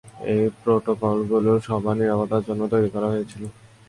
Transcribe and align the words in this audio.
এই 0.33 0.43
প্রোটোকলগুলো 0.61 1.51
সবার 1.67 1.95
নিরাপত্তার 1.99 2.45
জন্য 2.47 2.61
তৈরী 2.71 2.89
করা 2.95 3.07
হয়েছিল। 3.13 3.43